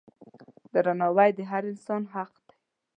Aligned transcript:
درناوی 0.73 1.29
د 1.37 1.39
هر 1.51 1.63
انسان 1.71 2.03
حق 2.13 2.33
دی. 2.47 2.55